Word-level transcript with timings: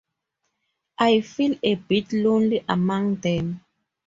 I 0.97 1.21
feel 1.21 1.59
a 1.61 1.75
bit 1.75 2.11
lonely 2.11 2.65
among 2.67 3.17
them. 3.17 3.63